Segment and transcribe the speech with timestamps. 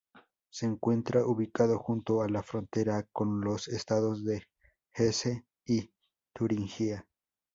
[0.49, 4.41] Se encuentra ubicado junto a la frontera con los estados de
[4.95, 5.91] Hesse y
[6.33, 7.05] Turingia.